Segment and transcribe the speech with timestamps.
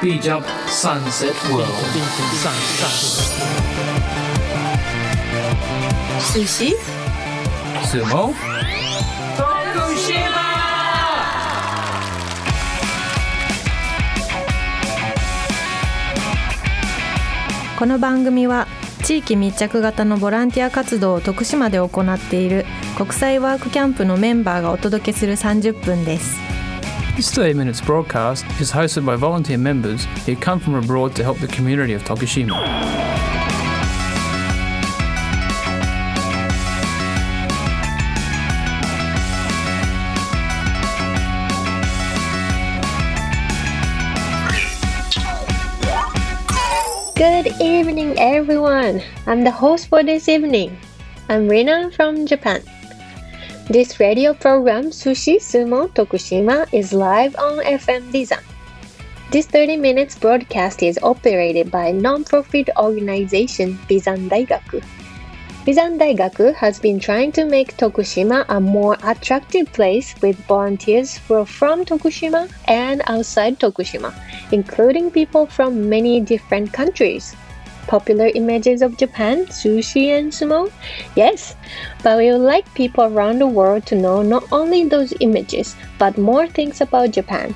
[0.00, 1.66] Beach Up Sunset World.
[6.20, 6.76] Sushi?
[7.82, 8.32] Sumo?
[9.36, 10.38] Tokushima!
[17.76, 18.68] この番組は
[19.02, 26.47] 地域密着型のボランティア活動を徳島で行っている国際ワークキャンプのメンバーがお届けする30分です
[27.18, 31.38] This 30 minutes broadcast is hosted by volunteer members who come from abroad to help
[31.38, 32.54] the community of Tokushima.
[47.16, 49.02] Good evening, everyone.
[49.26, 50.78] I'm the host for this evening.
[51.28, 52.62] I'm Rina from Japan.
[53.70, 58.42] This radio program, Sushi Sumo Tokushima, is live on FM Bizan.
[59.30, 64.82] This 30 minutes broadcast is operated by non-profit organization Bizan Daigaku.
[65.66, 71.34] Bizan Daigaku has been trying to make Tokushima a more attractive place with volunteers who
[71.34, 74.14] are from Tokushima and outside Tokushima,
[74.50, 77.36] including people from many different countries.
[77.88, 80.70] Popular images of Japan, sushi, and sumo?
[81.16, 81.56] Yes,
[82.02, 86.18] but we would like people around the world to know not only those images, but
[86.18, 87.54] more things about Japan.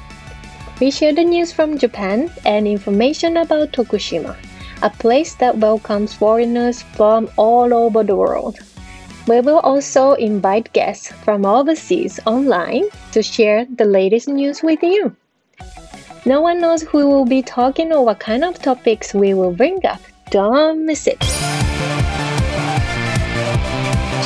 [0.80, 4.34] We share the news from Japan and information about Tokushima,
[4.82, 8.58] a place that welcomes foreigners from all over the world.
[9.28, 15.14] We will also invite guests from overseas online to share the latest news with you.
[16.24, 19.84] No one knows who will be talking or what kind of topics we will bring
[19.84, 20.00] up.
[20.32, 21.20] Don't miss it.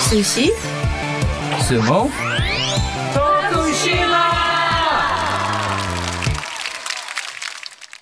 [0.07, 0.55] Sushi?
[1.67, 2.07] Sumo?
[3.11, 4.27] Tokushima!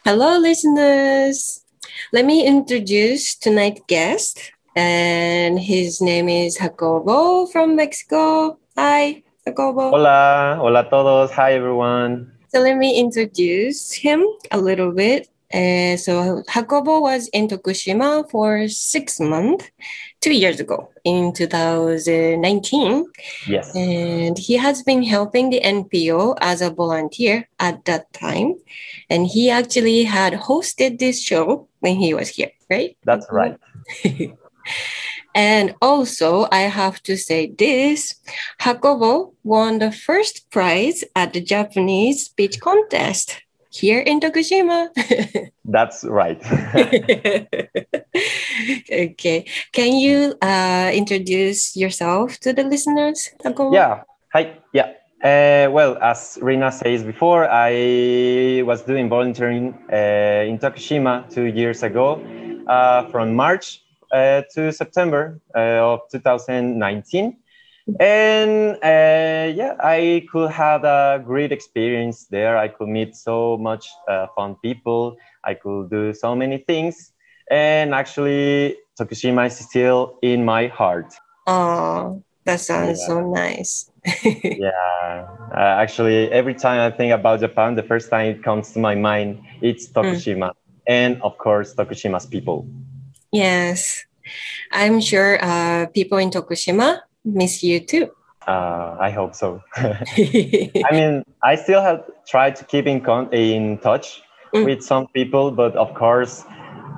[0.05, 1.65] Hello, listeners.
[2.13, 8.59] Let me introduce tonight's guest, and his name is Jacobo from Mexico.
[8.77, 9.89] Hi, Jacobo.
[9.89, 11.33] Hola, hola a todos.
[11.33, 12.37] Hi everyone.
[12.53, 15.33] So let me introduce him a little bit.
[15.55, 19.71] Uh, so Jacobo was in Tokushima for six months,
[20.21, 23.07] two years ago in 2019.
[23.47, 23.75] Yes.
[23.77, 28.57] And he has been helping the NPO as a volunteer at that time.
[29.09, 32.97] And he actually had hosted this show when he was here, right?
[33.05, 33.57] That's right.
[35.37, 38.15] And also, I have to say this
[38.63, 43.43] Jacobo won the first prize at the Japanese speech contest
[43.75, 44.89] here in Tokushima.
[45.65, 46.41] That's right.
[48.93, 49.47] okay.
[49.73, 53.73] Can you uh, introduce yourself to the listeners, Jacobo?
[53.73, 54.03] yeah.
[54.33, 54.57] Hi.
[54.73, 54.93] Yeah.
[55.23, 61.83] Uh, well, as Rina says before, I was doing volunteering uh, in Tokushima two years
[61.83, 62.21] ago,
[62.67, 67.37] uh, from March uh, to September uh, of 2019.
[68.01, 72.57] And uh, yeah, I could have a great experience there.
[72.57, 75.17] I could meet so much uh, fun people.
[75.45, 77.13] I could do so many things.
[77.51, 81.13] And actually, Tokushima is still in my heart.
[81.47, 83.07] Oh, that sounds Yeah.
[83.07, 83.91] so nice.
[84.25, 88.79] yeah, uh, actually, every time I think about Japan, the first time it comes to
[88.79, 90.53] my mind, it's Tokushima.
[90.87, 92.67] And of course, Tokushima's people.
[93.33, 94.05] yes.
[94.73, 98.11] I'm sure uh, people in Tokushima miss you too.
[98.47, 99.63] Uh, I hope so.
[99.77, 104.23] I mean, I still have tried to keep in con- in touch
[104.55, 104.65] Mm.
[104.67, 106.45] with some people, but of course,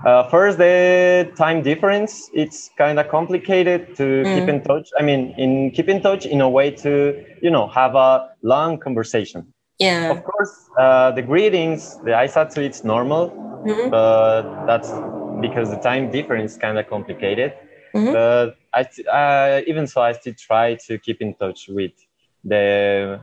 [0.04, 2.28] uh, first the time difference.
[2.34, 4.48] It's kind of complicated to keep Mm.
[4.54, 4.90] in touch.
[4.98, 8.76] I mean, in keep in touch in a way to you know have a long
[8.78, 9.46] conversation.
[9.78, 10.10] yeah.
[10.10, 13.30] Of course, uh, the greetings, the aisatsu, it's normal,
[13.64, 13.90] Mhm.
[13.90, 14.90] but that's
[15.40, 17.52] because the time difference kind of complicated.
[17.96, 18.12] Mhm.
[18.12, 21.92] But I, st- uh, even so, I still try to keep in touch with
[22.44, 23.20] the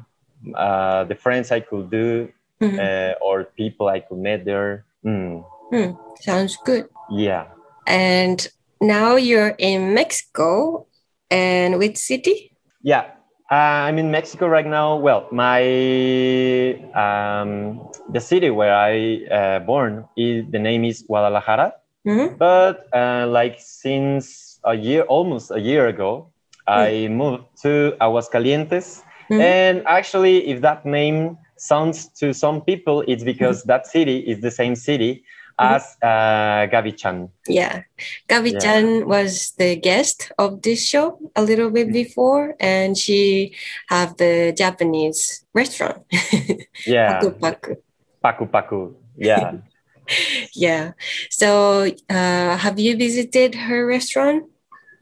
[0.56, 2.28] uh, the friends I could do
[2.61, 2.79] Mhm.
[2.79, 4.86] uh, or people I could meet there.
[5.06, 6.86] Mm, Hmm, Sounds good.
[7.09, 7.45] yeah.
[7.88, 8.47] And
[8.81, 10.88] now you're in Mexico.
[11.31, 12.51] And which city?
[12.83, 13.09] Yeah,
[13.50, 14.97] uh, I'm in Mexico right now.
[14.97, 15.63] Well, my
[16.94, 17.80] um,
[18.12, 21.74] the city where I uh, born is the name is Guadalajara.
[22.06, 22.38] Mhm.
[22.38, 26.31] But uh, like since a year, almost a year ago,
[26.68, 29.04] I moved to Aguascalientes.
[29.30, 29.42] Mhm.
[29.42, 34.51] And actually, if that name sounds to some people, it's because that city is the
[34.51, 35.24] same city
[35.60, 37.30] as uh, Gabi-chan.
[37.48, 37.83] Yeah.
[38.27, 43.54] Gabi-chan was the guest of this show a little bit before, and she
[43.88, 46.04] have the Japanese restaurant,
[46.86, 47.75] Yeah, Paku Paku.
[48.24, 48.95] Paku Paku.
[49.18, 49.51] Yeah.
[50.54, 50.92] yeah.
[51.30, 54.45] So, uh, have you visited her restaurant?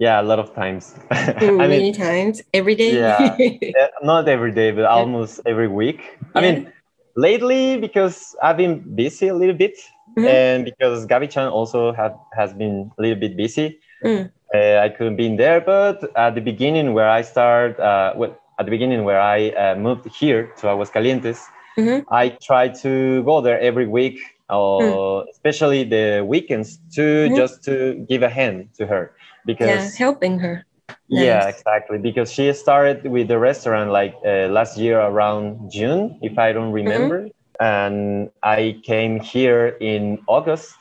[0.02, 0.96] Yeah, a lot of times.
[1.12, 2.98] Mm, I Many mean, times, every day.
[2.98, 3.38] Yeah.
[3.82, 6.18] uh, not every day, but almost every week.
[6.34, 6.74] I mean,
[7.16, 9.78] lately because I've been busy a little bit,
[10.18, 10.28] Mhm.
[10.28, 14.32] and because Gabi-chan also have, has been a little bit busy, Mm.
[14.56, 15.62] uh, I couldn't be in there.
[15.62, 19.76] But at the beginning, where I start, uh, well, at the beginning where I uh,
[19.76, 21.40] moved here to Aguascalientes,
[21.78, 22.06] Mhm.
[22.10, 24.18] I try to go there every week,
[24.50, 27.36] or especially the weekends, to Mhm.
[27.38, 27.74] just to
[28.10, 29.04] give a hand to her
[29.46, 30.66] because yeah, helping her.
[31.10, 31.98] yeah, exactly.
[31.98, 36.72] Because she started with the restaurant like uh, last year around June, if I don't
[36.72, 37.28] remember.
[37.60, 40.76] And I came here in August.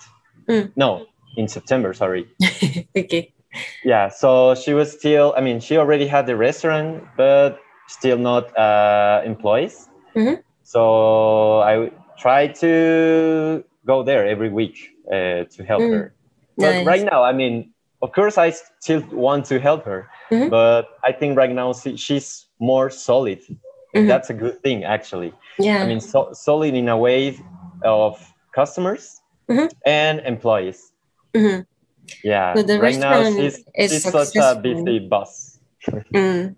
[0.48, 0.72] Mm.
[0.76, 2.26] No, in September, sorry.
[2.96, 3.32] okay.
[3.84, 7.58] Yeah, so she was still, I mean, she already had the restaurant, but
[7.88, 9.88] still not uh, employees.
[10.16, 10.42] Mhm.
[10.62, 14.76] So I tried to go there every week
[15.08, 15.90] uh, to help Mm.
[15.90, 16.14] her.
[16.56, 16.86] But Nice.
[16.86, 18.50] right now, I mean, of course, I
[18.80, 20.50] still want to help her, Mhm.
[20.50, 23.40] but I think right now she's more solid.
[23.94, 24.06] Mhm.
[24.08, 25.32] That's a good thing, actually.
[25.58, 25.82] Yeah.
[25.82, 27.36] I mean, so, solid in a way
[27.84, 28.18] of
[28.54, 29.70] customers Mhm.
[29.84, 30.92] and employees.
[31.34, 31.66] Mhm.
[32.24, 32.54] Yeah.
[32.54, 35.58] So the right now, restaurant she's, is she's such a busy boss.
[36.14, 36.56] Mm.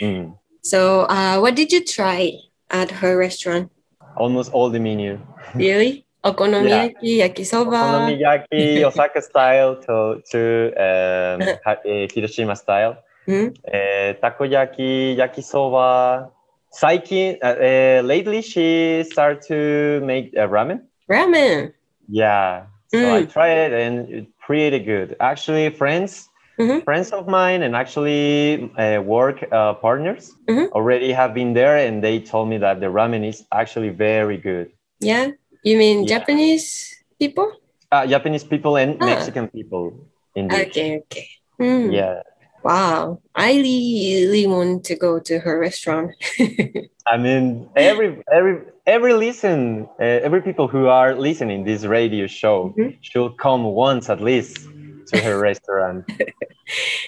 [0.00, 0.38] Mm.
[0.62, 2.32] So, uh, what did you try
[2.70, 3.70] at her restaurant?
[4.16, 5.18] Almost all the menu.
[5.54, 6.04] Really?
[6.30, 7.80] Okonomiyaki, yakisoba.
[7.82, 11.74] Okonomiyaki, Osaka style to, to um, uh,
[12.14, 12.96] Hiroshima style.
[13.28, 13.54] Mhm.
[13.66, 16.30] Uh, takoyaki, yakisoba.
[16.70, 20.80] Saikin, uh, uh, lately she started to make uh, ramen.
[21.10, 21.72] Ramen.
[22.08, 22.66] Yeah.
[22.88, 23.32] So I Mm.
[23.32, 25.16] tried it and it's pretty good.
[25.20, 26.28] Actually, friends,
[26.58, 26.84] Mhm.
[26.84, 30.72] friends of mine and actually uh, work uh, partners Mhm.
[30.72, 34.68] already have been there and they told me that the ramen is actually very good.
[35.00, 35.32] Yeah.
[35.62, 36.18] You mean Yeah.
[36.18, 37.50] Japanese people?
[37.90, 39.06] Uh, Japanese people and Ah.
[39.06, 39.92] Mexican people,
[40.34, 40.68] indeed.
[40.68, 41.28] Okay, okay.
[41.60, 41.92] Mm.
[41.92, 42.22] Yeah.
[42.62, 43.20] Wow.
[43.34, 46.10] I really want to go to her restaurant.
[47.06, 52.74] I mean, every every every listen, uh, every people who are listening this radio show
[52.76, 52.98] Mhm.
[53.00, 54.68] should come once at least
[55.10, 56.04] to her restaurant.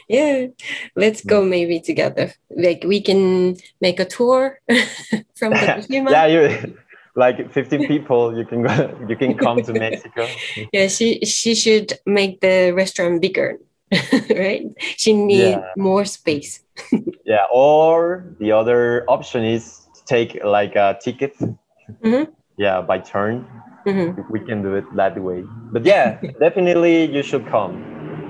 [0.09, 0.47] yeah.
[0.97, 2.33] Let's go maybe together.
[2.51, 4.59] Like we can make a tour
[5.39, 6.11] from Tokushima.
[6.11, 6.41] yeah, you
[7.17, 8.37] like 15 people.
[8.37, 8.71] You can go.
[9.09, 10.27] You can come to Mexico.
[10.73, 13.59] Yeah, she she should make the restaurant bigger,
[14.31, 14.63] right?
[14.97, 15.75] She need Yeah.
[15.77, 16.63] more space.
[17.25, 17.47] Yeah.
[17.53, 21.35] Or the other option is to take like a ticket.
[22.05, 22.29] Mhm.
[22.57, 23.47] Yeah, by turn.
[23.87, 24.15] Mhm.
[24.31, 25.43] We can do it that way.
[25.73, 27.81] But yeah, definitely you should come.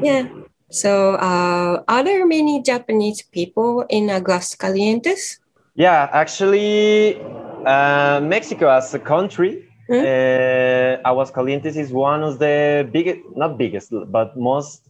[0.03, 0.29] Yeah.
[0.71, 5.39] So, uh, are there many Japanese people in Aguascalientes?
[5.75, 7.19] Yeah, actually,
[7.67, 10.03] uh, Mexico as a country, Mm.
[10.07, 14.89] uh, Aguascalientes is one of the biggest, not biggest, but most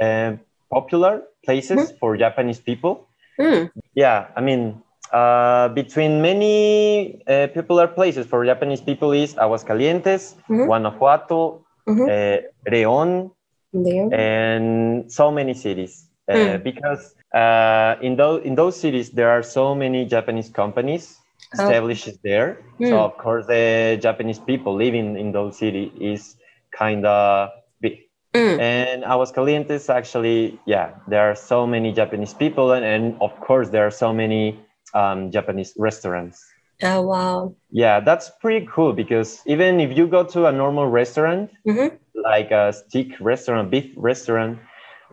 [0.00, 0.32] uh,
[0.70, 3.08] popular places for Japanese people.
[3.40, 3.70] Mm.
[3.94, 4.82] Yeah, I mean,
[5.12, 10.66] uh, between many uh, popular places for Japanese people is Aguascalientes, Mhm.
[10.66, 12.06] Guanajuato, Mhm.
[12.08, 12.38] uh,
[12.70, 13.30] León,
[14.12, 16.62] and so many cities uh, Mm.
[16.62, 21.18] because uh, in those in those cities there are so many Japanese companies
[21.58, 21.62] Oh.
[21.62, 22.58] established there.
[22.80, 22.88] Mm.
[22.88, 26.36] So of course the Japanese people living in those cities is
[26.76, 27.98] kind of big.
[28.34, 28.60] Mm.
[28.60, 33.86] And Aguascalientes actually, yeah, there are so many Japanese people, and, and of course there
[33.86, 34.58] are so many
[34.94, 36.44] um, Japanese restaurants.
[36.82, 37.54] Oh wow.
[37.70, 41.96] Yeah, that's pretty cool because even if you go to a normal restaurant, Mhm.
[42.14, 44.58] like a steak restaurant, beef restaurant,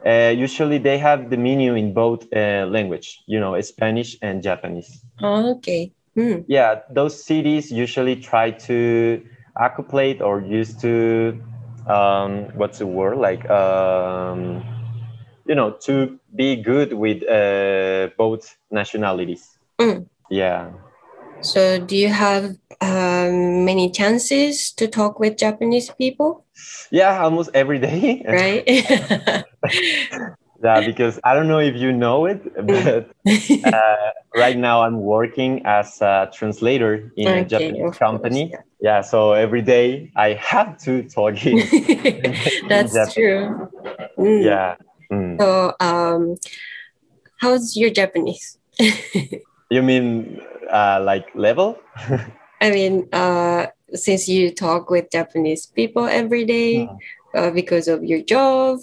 [0.05, 4.91] uh, usually they have the menu in both uh, language, you know, Spanish and Japanese.
[5.21, 5.93] Oh, okay.
[6.17, 6.45] Mm.
[6.47, 9.23] Yeah, those cities usually try to
[9.55, 11.41] accumulate or used to,
[11.87, 13.17] um, what's the word?
[13.17, 14.63] Like, um,
[15.45, 19.57] you know, to be good with uh, both nationalities.
[19.79, 20.07] Mm.
[20.29, 20.71] Yeah.
[21.41, 26.45] So, do you have um, many chances to talk with Japanese people?
[26.91, 28.23] Yeah, almost every day.
[28.27, 29.43] Right.
[30.63, 33.09] yeah, because I don't know if you know it, but
[33.73, 33.95] uh,
[34.35, 38.49] right now I'm working as a translator in a Japanese company.
[38.49, 41.57] course, Yeah, so every day I have to talk in.
[42.69, 43.13] That's Japanese.
[43.13, 43.69] true.
[44.17, 44.43] Mm.
[44.43, 44.75] yeah.
[45.11, 45.39] Mm.
[45.39, 46.35] So, um,
[47.37, 48.57] how's your Japanese?
[49.69, 50.39] You mean
[50.71, 51.77] uh, like level?
[52.61, 56.97] I mean, uh, since you talk with Japanese people every day Mm.
[57.35, 58.79] uh, because of your job,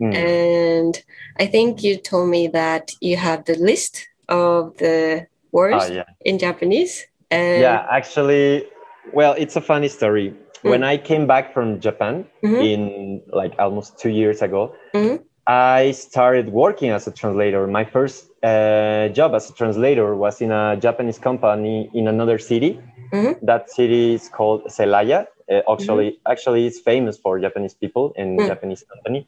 [0.00, 0.14] Mm.
[0.14, 1.02] and
[1.38, 6.04] I think you told me that you have the list of the words Oh, yeah.
[6.24, 7.06] in Japanese.
[7.30, 8.64] And Yeah, actually,
[9.12, 10.34] well, it's a funny story.
[10.62, 12.60] when I came back from Japan Mhm.
[12.72, 15.20] in like almost two years ago, Mhm.
[15.46, 17.66] I started working as a translator.
[17.68, 22.80] My first uh, job as a translator was in a Japanese company in another city.
[23.12, 23.38] Mhm.
[23.42, 25.26] That city is called Celaya.
[25.50, 28.46] Uh, actually, actually, it's famous for Japanese people and Mm.
[28.50, 29.20] Japanese company.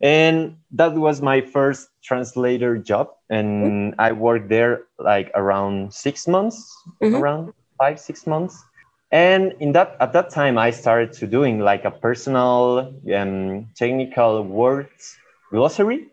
[0.00, 6.72] And that was my first translator job, and I worked there like around six months,
[7.02, 7.18] Mhm.
[7.18, 8.62] around five six months.
[9.10, 14.44] And in that at that time, I started to doing like a personal um, technical
[14.44, 15.16] words
[15.50, 16.06] glossary,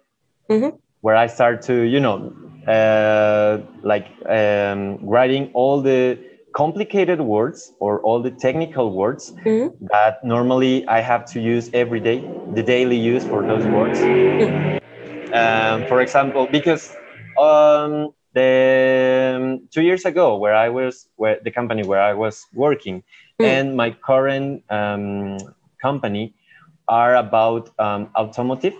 [0.49, 0.77] Mhm.
[1.01, 2.33] where I start to you know
[2.67, 6.17] uh, like um, writing all the
[6.55, 9.71] complicated words or all the technical words Mhm.
[9.91, 13.99] that normally I have to use every day, the daily use for those words.
[15.33, 16.89] Um, for example, because
[17.39, 23.03] um, the two years ago, where I was, where the company where I was working,
[23.41, 23.45] Mm.
[23.47, 25.37] and my current um,
[25.81, 26.33] company
[26.87, 28.75] are about um, automotive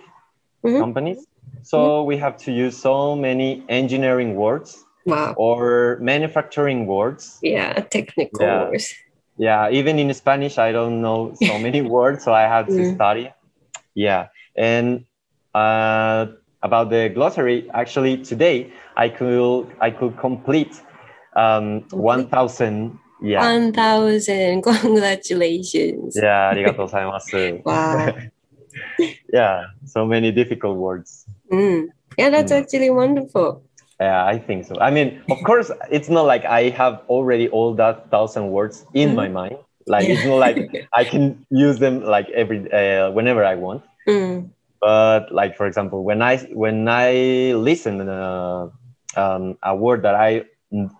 [0.64, 0.78] Mhm.
[0.78, 1.26] companies.
[1.62, 5.33] So we have to use so many engineering words Wow.
[5.37, 7.39] or manufacturing words.
[7.41, 8.69] Yeah, technical Yeah.
[8.69, 8.93] words.
[9.37, 12.95] Yeah, even in Spanish, I don't know so many words, so I had to Mm.
[12.95, 13.33] study.
[13.95, 15.05] Yeah, and
[15.55, 16.27] uh,
[16.61, 20.79] about the glossary, actually today I could I could complete
[21.35, 21.97] um, Complete?
[21.97, 22.99] one thousand.
[23.23, 26.17] Yeah, 1000 congratulations.
[26.17, 27.35] yeah, ありがとうございます。
[27.65, 28.13] Wow.
[29.33, 31.25] yeah, so many difficult words.
[31.51, 31.89] Mm.
[32.17, 32.63] Yeah, that's Mm.
[32.63, 33.61] actually wonderful.
[34.00, 34.76] Yeah, I think so.
[34.78, 39.10] I mean, of course, it's not like I have already all that thousand words in
[39.10, 39.14] Mhm.
[39.14, 39.56] my mind.
[39.86, 40.58] Like it's not like
[40.92, 43.82] I can use them like every uh, whenever I want.
[44.06, 44.50] Mm.
[44.80, 48.68] But like for example, when I when I listen uh,
[49.16, 50.44] um, a word that I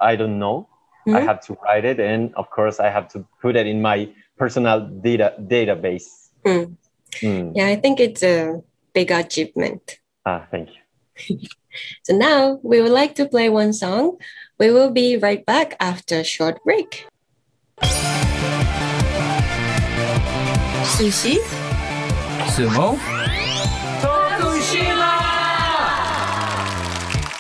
[0.01, 0.69] I don't know,
[1.07, 1.27] I Mhm.
[1.27, 4.81] have to write it, and of course, I have to put it in my personal
[4.81, 6.31] data database.
[6.47, 6.77] Mm.
[7.21, 7.53] Mm.
[7.55, 8.63] Yeah, I think it's a
[8.95, 10.01] big achievement.
[10.25, 10.81] Ah, thank you.
[12.05, 14.17] So now we would like to play one song.
[14.59, 17.05] We will be right back after a short break.
[20.97, 21.37] Sushi,
[22.49, 22.97] Sumo?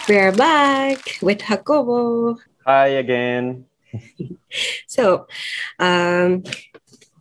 [0.08, 2.36] we're back with Jacobo.
[2.66, 3.64] Hi again.
[4.86, 5.26] So,
[5.78, 6.44] um,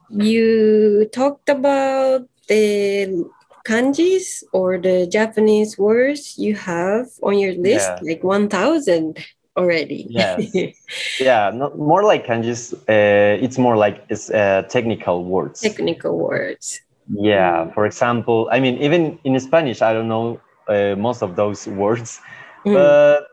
[0.09, 3.25] you talked about the
[3.65, 7.99] kanjis or the Japanese words you have on your list, Yeah.
[8.13, 9.17] like 1,000
[9.57, 10.05] already.
[10.09, 10.53] Yes.
[11.19, 12.73] Yeah, not more like kanjis.
[12.87, 15.61] Uh, it's more like it's uh, technical words.
[15.61, 16.81] Technical words.
[17.09, 17.71] Yeah.
[17.73, 22.19] For example, I mean, even in Spanish, I don't know uh, most of those words,
[22.65, 22.73] Mm.
[22.73, 23.27] but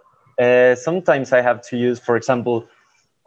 [0.45, 2.69] uh, sometimes I have to use, for example,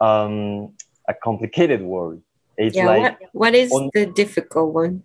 [0.00, 0.70] um,
[1.08, 2.22] a complicated word.
[2.56, 5.02] It's yeah, like what, what is on- the difficult one?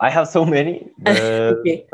[0.00, 0.88] I have so many.
[1.02, 1.86] The, Okay.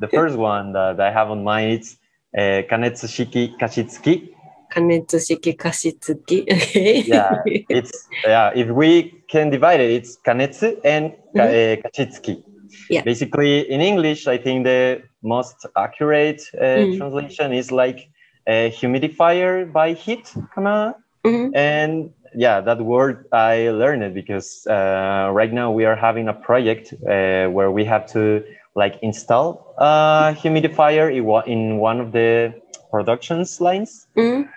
[0.00, 1.98] the first one that I have on mind is
[2.36, 4.30] uh, kanetsu shiki kashitsuki.
[4.72, 6.38] Kanetsushiki kashitsuki.
[6.50, 7.02] Okay.
[7.02, 7.92] Yeah, it's
[8.24, 8.52] yeah.
[8.54, 12.42] If we can divide it, it's kanetsu and ka, uh, kashitsuki.
[12.88, 13.02] Yeah.
[13.02, 16.96] Basically, in English, I think the most accurate uh, Mm.
[16.96, 18.08] translation is like
[18.46, 20.94] a humidifier by heat, kana.
[21.26, 21.50] Mhm.
[21.54, 26.32] And yeah, that word I learned it because uh, right now we are having a
[26.32, 28.44] project uh, where we have to
[28.74, 31.10] like install a humidifier
[31.46, 32.54] in one of the
[32.90, 34.06] productions lines.
[34.16, 34.48] Mm.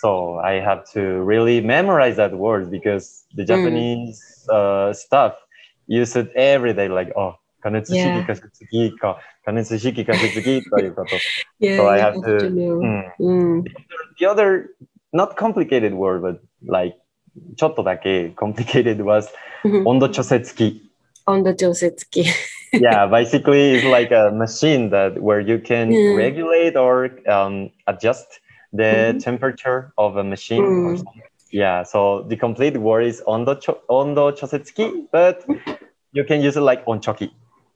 [0.00, 3.46] So I have to really memorize that word because the mm.
[3.46, 4.54] Japanese mm.
[4.54, 5.34] uh, stuff
[5.86, 6.88] use it every day.
[6.88, 8.26] Like oh, kanetsushiki yeah.
[8.26, 8.92] kashitsuki
[9.46, 10.02] kanetsushiki
[11.76, 12.38] so I have to.
[12.38, 13.12] to mm.
[13.18, 13.66] mm.
[14.18, 14.70] The other
[15.12, 16.94] not complicated word, but like
[17.55, 19.27] ちょっとだけ complicated was
[19.63, 19.83] Mhm.
[19.85, 20.89] 温度調節器。
[21.27, 22.25] 温度調節器。
[22.73, 26.15] yeah, basically it's like a machine that where you can Mm.
[26.17, 28.25] regulate or um, adjust
[28.73, 29.19] the Mhm.
[29.23, 30.63] temperature of a machine.
[30.63, 30.97] Or Mm.
[30.97, 31.21] something.
[31.51, 35.43] Yeah, so the complete word is ondo cho- ondo chosetsuki, but
[36.13, 37.29] you can use it like onchoki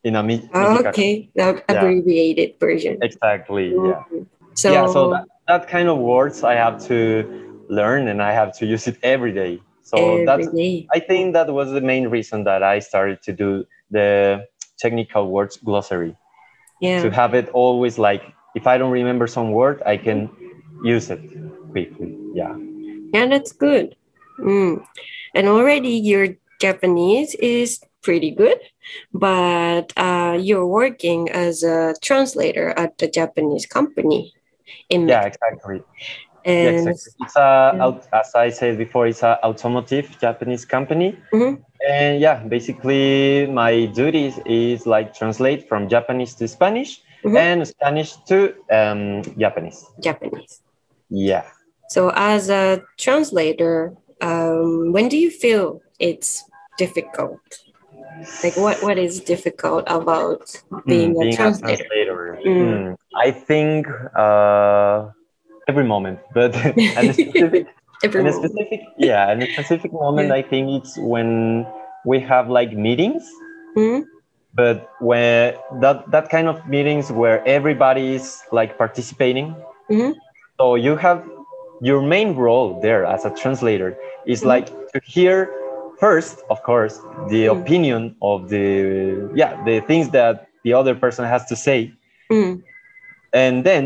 [0.03, 0.89] in a mi- Ah, mijikaku.
[0.89, 1.61] okay, the Yeah.
[1.67, 2.97] abbreviated version.
[3.01, 3.69] Exactly.
[3.75, 4.03] Yeah.
[4.11, 4.25] Mhm.
[4.53, 4.87] So, yeah.
[4.87, 7.25] So that, that kind of words I have to
[7.70, 9.62] learn and I have to use it every day.
[9.82, 10.86] So every that's day.
[10.92, 14.46] I think that was the main reason that I started to do the
[14.78, 16.16] technical words glossary.
[16.80, 17.02] yeah.
[17.02, 18.22] To have it always like
[18.54, 20.30] if I don't remember some word, I can
[20.82, 21.20] use it
[21.70, 22.16] quickly.
[22.34, 22.56] Yeah.
[23.12, 23.96] Yeah, that's good.
[24.38, 24.84] Mm.
[25.34, 26.28] And already your
[26.60, 28.58] Japanese is pretty good,
[29.12, 34.32] but uh, you're working as a translator at the Japanese company
[34.88, 35.82] in Yeah, exactly.
[36.44, 37.12] Yeah, exactly.
[37.20, 38.20] It's a Yeah.
[38.20, 41.16] as I said before, it's a automotive Japanese company.
[41.32, 41.58] Mhm.
[41.88, 47.36] And yeah, basically my duties is like translate from Japanese to Spanish Mhm.
[47.36, 49.84] and Spanish to um, Japanese.
[50.00, 50.60] Japanese.
[51.08, 51.44] Yeah.
[51.88, 56.44] So, as a translator, um, when do you feel it's
[56.78, 57.40] difficult?
[58.44, 60.44] Like, what, what is difficult about
[60.86, 61.84] being, Mm, a translator?
[61.84, 62.38] translator.
[62.44, 62.56] Mm.
[62.60, 65.08] Mm, I think uh,
[65.70, 66.50] every moment, but
[66.98, 67.64] at a specific,
[68.06, 68.50] Every in a moment.
[68.52, 70.40] specific, yeah, in a specific moment, Yeah.
[70.40, 71.28] I think it's when
[72.10, 73.22] we have like meetings,
[73.76, 73.98] Mhm.
[74.60, 74.76] but
[75.10, 78.26] when that that kind of meetings where everybody is
[78.58, 79.46] like participating.
[79.94, 80.12] Mhm.
[80.58, 81.18] So you have
[81.90, 83.90] your main role there as a translator
[84.32, 84.50] is Mhm.
[84.54, 85.36] like to hear
[86.04, 86.94] first, of course,
[87.32, 87.54] the Mm.
[87.60, 88.00] opinion
[88.30, 88.66] of the
[89.40, 90.34] yeah the things that
[90.64, 91.78] the other person has to say,
[92.32, 92.52] Mm.
[93.42, 93.82] and then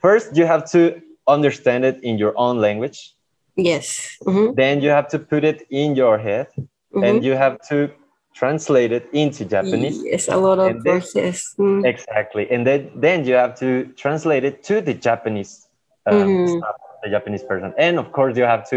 [0.00, 3.14] first you have to understand it in your own language.
[3.56, 4.16] Yes.
[4.24, 4.56] Mhm.
[4.56, 6.46] Then you have to put it in your head,
[6.94, 7.22] and Mhm.
[7.26, 7.90] you have to
[8.34, 10.02] translate it into Japanese.
[10.04, 11.54] Yes, a lot of And then- process.
[11.58, 11.84] Mm.
[11.84, 13.70] Exactly, and then then you have to
[14.02, 15.66] translate it to the Japanese
[16.06, 16.48] um, Mhm.
[16.58, 18.76] staff, the Japanese person, and of course you have to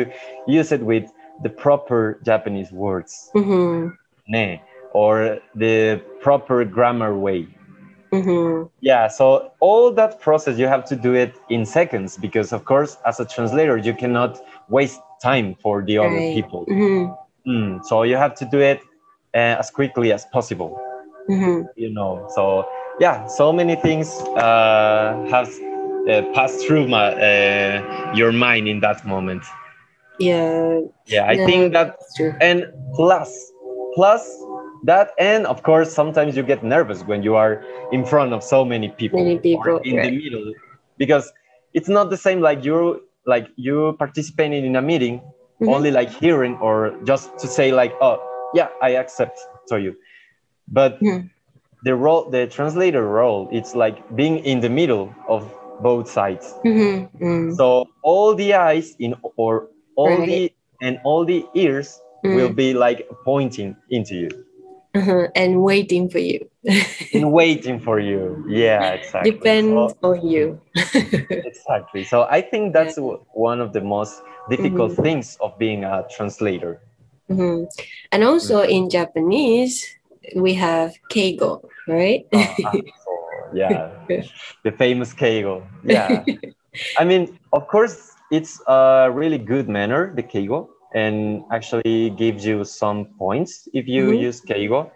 [0.59, 1.05] use it with
[1.45, 3.31] the proper Japanese words,
[4.27, 4.61] ne,
[4.93, 7.47] or the proper grammar way.
[8.13, 8.69] Mhm.
[8.81, 12.97] Yeah, so all that process you have to do it in seconds because of course
[13.05, 14.39] as a translator you cannot
[14.69, 16.33] waste time for the other Right.
[16.33, 16.65] people.
[16.67, 17.17] Mhm.
[17.47, 18.79] Mm, so you have to do it
[19.35, 20.71] uh, as quickly as possible.
[21.29, 21.65] Mhm.
[21.77, 22.43] you know so
[22.99, 25.49] yeah so many things uh, have
[26.11, 27.79] uh, passed through my uh,
[28.19, 29.43] your mind in that moment
[30.19, 32.33] Yeah, yeah i Yeah, think that that's true.
[32.41, 32.59] and
[32.97, 33.29] plus
[33.95, 34.23] plus
[34.83, 38.65] that and of course sometimes you get nervous when you are in front of so
[38.65, 40.11] many people Many people, in right.
[40.11, 40.53] the middle
[40.97, 41.31] because
[41.73, 45.21] it's not the same like you're like you participating in a meeting
[45.61, 45.73] Mhm.
[45.73, 48.17] only like hearing or just to say like oh
[48.53, 49.95] yeah i accept to you
[50.67, 51.29] but Mhm.
[51.83, 55.41] the role the translator role it's like being in the middle of
[55.81, 57.09] both sides Mhm.
[57.21, 57.55] Mm.
[57.55, 60.27] so all the eyes in or all Right.
[60.27, 60.41] the
[60.81, 62.55] and all the ears will Mm.
[62.55, 64.29] be like pointing into you
[64.95, 65.27] Uh-huh.
[65.35, 66.45] And waiting for you.
[67.13, 70.61] and waiting for you yeah exactly Depends So- on you.
[71.29, 72.95] exactly so i think that's
[73.33, 75.03] one of the most difficult Mhm.
[75.03, 76.79] things of being a translator
[77.31, 77.65] Mhm.
[78.11, 79.87] And also in Japanese,
[80.35, 82.27] we have keigo, right?
[82.35, 83.11] Uh, ah, so,
[83.55, 83.89] yeah
[84.67, 86.23] the famous keigo yeah
[86.99, 92.63] i mean of course it's a really good manner the keigo and actually gives you
[92.63, 94.21] some points if you Mhm.
[94.27, 94.89] use keigo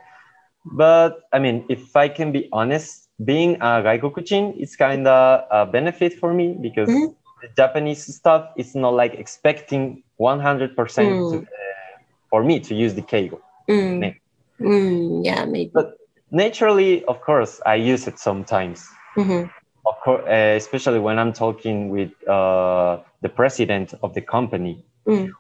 [0.66, 5.66] but i mean if i can be honest being a gaikokujin it's kind of a
[5.66, 7.14] benefit for me because Mhm.
[7.42, 11.44] the japanese stuff is not like expecting 100% to, Mm.
[11.44, 11.94] uh,
[12.30, 14.16] for me to use the keigo Mm.
[14.60, 15.72] Mm, yeah, maybe.
[15.74, 15.94] But-
[16.32, 18.80] naturally of course i use it sometimes
[19.16, 19.50] Mhm.
[19.90, 25.32] of course, uh, especially when I'm talking with uh, the president of the company Mm.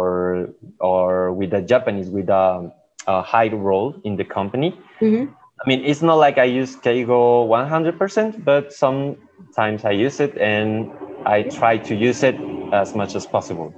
[0.00, 0.48] Or
[0.80, 2.72] or with a Japanese with a,
[3.06, 4.70] a high role in the company.
[5.00, 5.28] Mhm.
[5.60, 10.88] I mean, it's not like I use Keigo 100%, but sometimes I use it and
[11.26, 12.36] I try to use it
[12.72, 13.68] as much as possible.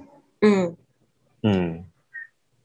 [0.45, 0.77] Mm.
[1.43, 1.71] Hmm.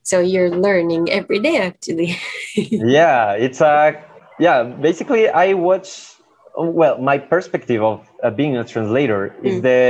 [0.03, 2.13] So you're learning every day, actually.
[2.71, 3.97] yeah it's a
[4.39, 5.89] yeah basically i watch
[6.55, 9.61] well my perspective of uh, being a translator is Mm.
[9.67, 9.81] the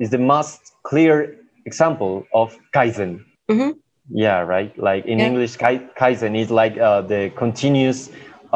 [0.00, 1.37] is the most clear
[1.70, 3.12] example of kaizen
[3.50, 3.70] Mhm.
[4.24, 5.28] yeah right like in Yeah.
[5.30, 8.00] english kai, kaizen is like uh, the continuous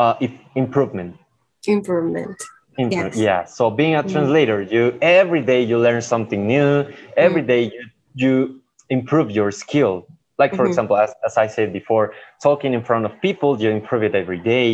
[0.02, 0.14] uh,
[0.62, 1.12] improvement
[1.66, 2.36] Improvement.
[2.78, 3.16] Impro- Yes.
[3.28, 4.10] yeah so being a Mm.
[4.12, 4.82] translator you
[5.20, 6.68] every day you learn something new
[7.26, 7.50] every Mm.
[7.52, 7.82] day you
[8.22, 8.32] you
[8.96, 9.94] improve your skill
[10.40, 10.70] like for Mhm.
[10.70, 12.06] example as, as i said before
[12.46, 14.68] talking in front of people you improve it every day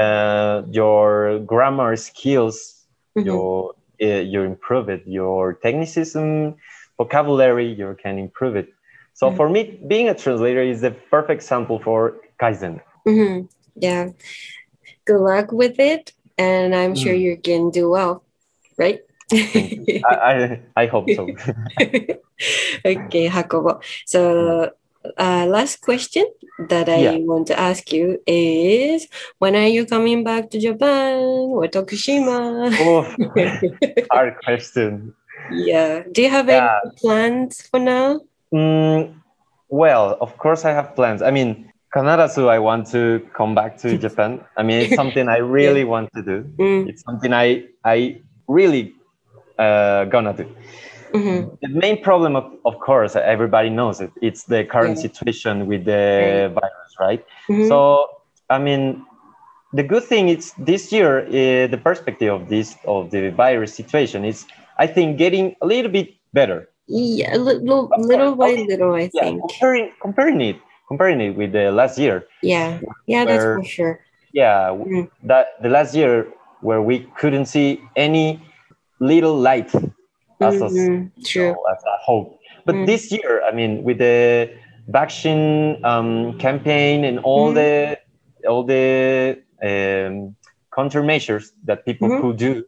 [0.00, 2.56] uh, your grammar skills
[3.28, 6.54] your uh, you improve it your technicism
[6.98, 8.68] vocabulary you can improve it
[9.14, 9.36] so Mhm.
[9.36, 13.48] for me being a translator is the perfect sample for kaizen Mhm.
[13.76, 14.10] Yeah.
[15.04, 17.20] Good luck with it, and I'm sure Mm.
[17.26, 18.22] you can do well,
[18.78, 19.00] right?
[19.32, 20.34] I, I
[20.76, 21.34] i hope so
[22.84, 23.80] okay, Jacobo.
[24.06, 24.70] So,
[25.18, 26.26] uh, last question
[26.68, 27.16] that I Yeah.
[27.26, 31.18] want to ask you is when are you coming back to Japan
[31.56, 32.70] or Tokushima?
[32.80, 33.06] Oof,
[34.12, 35.14] hard question
[35.54, 36.02] yeah.
[36.12, 36.78] Do you have Yeah.
[36.84, 38.20] any plans for now?
[38.54, 39.14] Mm,
[39.68, 41.22] well, of course, I have plans.
[41.22, 44.40] I mean, Kanarasu, I want to come back to Japan.
[44.56, 46.44] I mean, it's something I really want to do.
[46.58, 48.94] Mm, It's something I I really
[49.58, 50.46] uh, gonna do.
[51.14, 51.58] Mhm.
[51.60, 54.10] the main problem, of, of course, everybody knows it.
[54.22, 55.02] It's the current Yeah.
[55.06, 57.22] situation with the virus, right?
[57.50, 57.68] Mhm.
[57.68, 58.06] So,
[58.48, 59.04] I mean,
[59.74, 64.24] the good thing is this year, uh, the perspective of this of the virus situation
[64.24, 64.46] is,
[64.78, 66.68] I think, getting a little bit better.
[66.88, 69.40] yeah, a little, little by little, I Yeah, think.
[69.40, 70.56] comparing comparing it
[70.88, 72.26] comparing it with the last year.
[72.42, 74.00] Yeah, yeah, that's for sure.
[74.32, 75.08] Yeah, Mm.
[75.24, 76.26] that the last year
[76.60, 78.40] where we couldn't see any
[79.00, 79.72] little light
[80.40, 81.52] as a, Mhm, True.
[81.52, 82.38] know, as a hope.
[82.66, 82.86] But Mm.
[82.86, 84.50] this year, I mean, with the
[84.88, 87.54] vaccine um, campaign and all Mhm.
[87.54, 87.98] the
[88.48, 90.34] all the um,
[90.76, 92.20] countermeasures that people Mhm.
[92.20, 92.64] could do,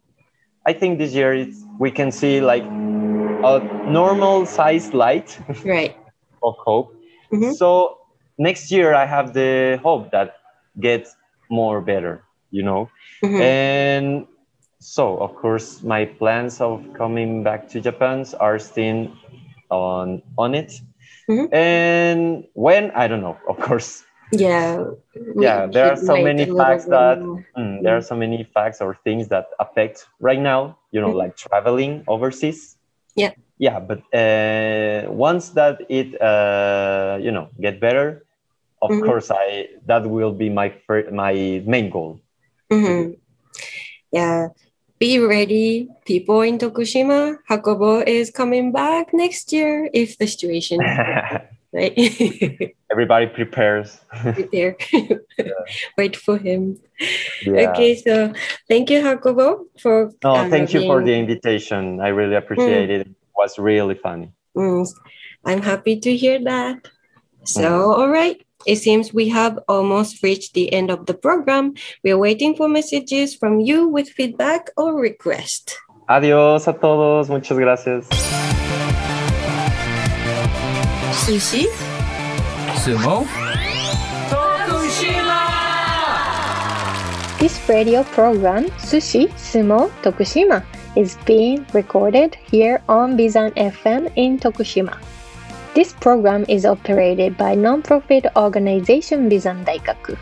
[0.66, 5.96] I think this year it's, we can see like a normal sized light Right.
[6.42, 6.94] of hope.
[7.32, 7.52] Mhm.
[7.54, 7.98] So
[8.38, 10.36] next year, I have the hope that
[10.80, 11.16] gets
[11.50, 12.88] more better, you know.
[13.22, 13.40] Mhm.
[13.40, 14.26] And
[14.80, 19.08] so, of course, my plans of coming back to Japan are still
[19.70, 20.80] on on it.
[21.28, 21.48] Mhm.
[21.52, 24.04] And when I don't know, of course.
[24.40, 24.84] Yeah.
[25.38, 27.18] Yeah, there are so many facts that-
[27.56, 30.76] Mm, there are so many facts or things that affect right now.
[30.90, 31.22] You know, Mhm.
[31.22, 32.76] like traveling overseas.
[33.16, 33.32] Yeah.
[33.58, 38.26] Yeah, but uh, once that it uh, you know get better,
[38.82, 39.06] of Mhm.
[39.06, 42.18] course, I that will be my fir- my main goal.
[42.70, 43.16] Mhm.
[44.10, 44.48] Yeah.
[44.98, 47.38] Be ready, people in Tokushima.
[47.50, 50.78] Jacobo is coming back next year if the situation
[51.74, 52.74] right.
[52.90, 54.00] Everybody prepares.
[54.22, 54.76] Prepare.
[55.98, 56.78] Wait for him.
[57.44, 57.70] Yeah.
[57.70, 58.32] Okay, so
[58.68, 60.10] thank you, Jacobo, for.
[60.22, 62.00] No, thank you for the invitation.
[62.00, 63.00] I really appreciate it.
[63.08, 64.30] It was really funny.
[64.56, 64.86] Mm,
[65.44, 66.88] I'm happy to hear that.
[67.44, 67.98] So, Mm.
[67.98, 68.40] all right.
[68.66, 71.74] It seems we have almost reached the end of the program.
[72.02, 75.76] We are waiting for messages from you with feedback or request.
[76.08, 77.28] Adiós a todos.
[77.28, 78.08] Muchas gracias.
[81.22, 81.66] Sushi?
[82.82, 83.24] Sumo?
[84.28, 85.40] Tokushima!
[87.38, 90.64] This radio program, Sushi Sumo Tokushima,
[90.96, 94.98] is being recorded here on Bizan FM in Tokushima.
[95.74, 100.18] This program is operated by non-profit organization Bizan Daigaku.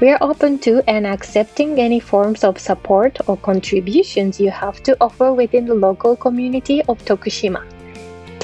[0.00, 4.96] We are open to and accepting any forms of support or contributions you have to
[5.00, 7.75] offer within the local community of Tokushima.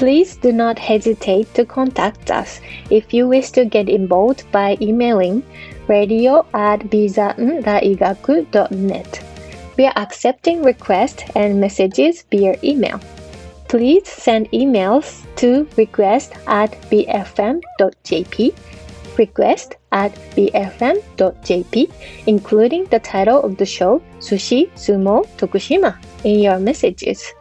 [0.03, 5.43] Please do not hesitate to contact us if you wish to get involved by emailing
[5.87, 9.23] radio at bizan.daigaku.net.
[9.77, 12.99] We are accepting requests and messages via email.
[13.69, 18.53] Please send emails to request at bfm.jp,
[19.17, 21.89] request at bfm.jp,
[22.27, 27.33] including the title of the show Sushi Sumo Tokushima in your messages.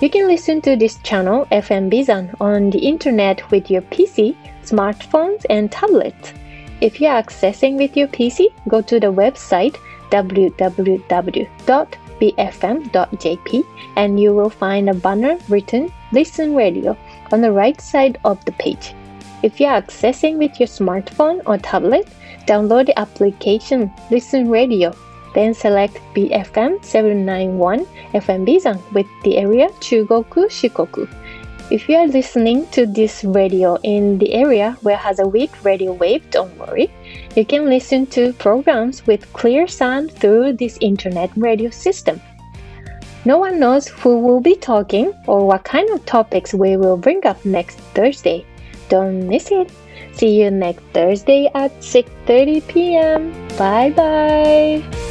[0.00, 4.34] You can listen to this channel FM Bizan on the internet with your PC,
[4.64, 6.32] smartphones, and tablets.
[6.80, 9.76] If you are accessing with your PC, go to the website
[10.10, 10.74] www.bfm.jp
[13.96, 16.96] and you will find a banner written Listen Radio
[17.30, 18.94] on the right side of the page.
[19.42, 22.08] If you are accessing with your smartphone or tablet,
[22.46, 24.94] download the application Listen Radio.
[25.34, 31.08] Then select BFM 791 FM Bizan with the area Chugoku Shikoku.
[31.70, 35.92] If you are listening to this radio in the area where has a weak radio
[35.92, 36.90] wave, don't worry.
[37.36, 42.20] You can listen to programs with clear sound through this internet radio system.
[43.24, 47.24] No one knows who will be talking or what kind of topics we will bring
[47.24, 48.44] up next Thursday.
[48.88, 49.70] Don't miss it.
[50.12, 53.30] See you next Thursday at 6:30 p.m.
[53.56, 55.09] Bye bye.